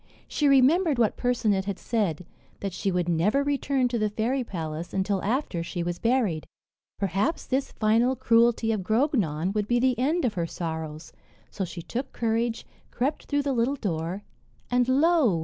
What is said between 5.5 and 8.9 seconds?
she was buried. Perhaps this final cruelty of